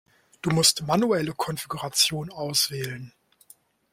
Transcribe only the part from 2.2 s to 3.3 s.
auswählen.